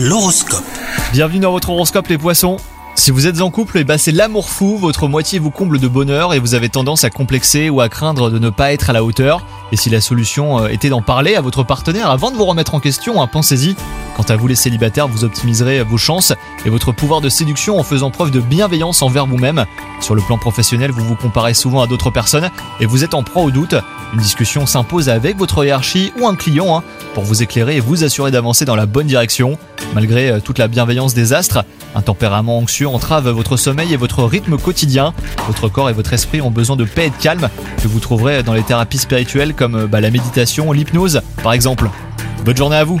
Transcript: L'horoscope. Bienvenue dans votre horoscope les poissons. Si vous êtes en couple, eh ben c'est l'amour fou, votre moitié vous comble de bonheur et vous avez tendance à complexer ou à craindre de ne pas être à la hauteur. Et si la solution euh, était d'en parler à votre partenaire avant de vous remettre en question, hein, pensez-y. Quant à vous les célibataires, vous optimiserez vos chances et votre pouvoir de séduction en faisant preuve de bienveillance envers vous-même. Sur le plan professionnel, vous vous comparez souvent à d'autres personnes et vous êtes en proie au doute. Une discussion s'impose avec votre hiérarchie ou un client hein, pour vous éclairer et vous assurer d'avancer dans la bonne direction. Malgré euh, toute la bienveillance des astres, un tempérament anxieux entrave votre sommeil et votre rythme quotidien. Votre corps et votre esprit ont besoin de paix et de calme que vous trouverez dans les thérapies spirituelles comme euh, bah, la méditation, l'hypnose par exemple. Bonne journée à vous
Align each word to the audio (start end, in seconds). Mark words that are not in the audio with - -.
L'horoscope. 0.00 0.62
Bienvenue 1.10 1.40
dans 1.40 1.50
votre 1.50 1.70
horoscope 1.70 2.06
les 2.06 2.18
poissons. 2.18 2.58
Si 2.94 3.10
vous 3.10 3.26
êtes 3.26 3.40
en 3.40 3.50
couple, 3.50 3.78
eh 3.78 3.84
ben 3.84 3.98
c'est 3.98 4.12
l'amour 4.12 4.48
fou, 4.48 4.78
votre 4.78 5.08
moitié 5.08 5.40
vous 5.40 5.50
comble 5.50 5.80
de 5.80 5.88
bonheur 5.88 6.34
et 6.34 6.38
vous 6.38 6.54
avez 6.54 6.68
tendance 6.68 7.02
à 7.02 7.10
complexer 7.10 7.68
ou 7.68 7.80
à 7.80 7.88
craindre 7.88 8.30
de 8.30 8.38
ne 8.38 8.48
pas 8.48 8.72
être 8.72 8.90
à 8.90 8.92
la 8.92 9.02
hauteur. 9.02 9.44
Et 9.72 9.76
si 9.76 9.90
la 9.90 10.00
solution 10.00 10.62
euh, 10.62 10.68
était 10.68 10.88
d'en 10.88 11.02
parler 11.02 11.34
à 11.34 11.40
votre 11.40 11.64
partenaire 11.64 12.10
avant 12.10 12.30
de 12.30 12.36
vous 12.36 12.44
remettre 12.44 12.76
en 12.76 12.80
question, 12.80 13.20
hein, 13.20 13.26
pensez-y. 13.26 13.74
Quant 14.16 14.22
à 14.22 14.36
vous 14.36 14.46
les 14.46 14.54
célibataires, 14.54 15.08
vous 15.08 15.24
optimiserez 15.24 15.82
vos 15.82 15.98
chances 15.98 16.32
et 16.64 16.70
votre 16.70 16.92
pouvoir 16.92 17.20
de 17.20 17.28
séduction 17.28 17.76
en 17.76 17.82
faisant 17.82 18.12
preuve 18.12 18.30
de 18.30 18.38
bienveillance 18.38 19.02
envers 19.02 19.26
vous-même. 19.26 19.64
Sur 20.00 20.14
le 20.14 20.22
plan 20.22 20.38
professionnel, 20.38 20.90
vous 20.90 21.04
vous 21.04 21.16
comparez 21.16 21.54
souvent 21.54 21.82
à 21.82 21.86
d'autres 21.86 22.10
personnes 22.10 22.50
et 22.80 22.86
vous 22.86 23.04
êtes 23.04 23.14
en 23.14 23.22
proie 23.22 23.42
au 23.42 23.50
doute. 23.50 23.74
Une 24.14 24.20
discussion 24.20 24.64
s'impose 24.64 25.08
avec 25.08 25.36
votre 25.36 25.64
hiérarchie 25.64 26.12
ou 26.18 26.26
un 26.26 26.34
client 26.34 26.78
hein, 26.78 26.82
pour 27.14 27.24
vous 27.24 27.42
éclairer 27.42 27.76
et 27.76 27.80
vous 27.80 28.04
assurer 28.04 28.30
d'avancer 28.30 28.64
dans 28.64 28.76
la 28.76 28.86
bonne 28.86 29.06
direction. 29.06 29.58
Malgré 29.94 30.30
euh, 30.30 30.40
toute 30.40 30.58
la 30.58 30.68
bienveillance 30.68 31.14
des 31.14 31.32
astres, 31.32 31.64
un 31.94 32.02
tempérament 32.02 32.58
anxieux 32.58 32.88
entrave 32.88 33.28
votre 33.28 33.56
sommeil 33.56 33.92
et 33.92 33.96
votre 33.96 34.22
rythme 34.24 34.56
quotidien. 34.56 35.12
Votre 35.46 35.68
corps 35.68 35.90
et 35.90 35.92
votre 35.92 36.12
esprit 36.12 36.40
ont 36.40 36.50
besoin 36.50 36.76
de 36.76 36.84
paix 36.84 37.06
et 37.06 37.10
de 37.10 37.16
calme 37.16 37.48
que 37.82 37.88
vous 37.88 38.00
trouverez 38.00 38.42
dans 38.42 38.54
les 38.54 38.62
thérapies 38.62 38.98
spirituelles 38.98 39.54
comme 39.54 39.74
euh, 39.74 39.86
bah, 39.86 40.00
la 40.00 40.10
méditation, 40.10 40.72
l'hypnose 40.72 41.20
par 41.42 41.52
exemple. 41.52 41.90
Bonne 42.44 42.56
journée 42.56 42.76
à 42.76 42.84
vous 42.84 43.00